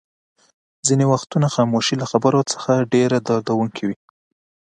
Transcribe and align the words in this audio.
ځینې 0.87 1.05
وختونه 1.13 1.47
خاموشي 1.55 1.95
له 2.01 2.05
خبرو 2.11 2.39
ډېره 2.93 3.17
دردوونکې 3.27 3.83
وي. 3.87 3.97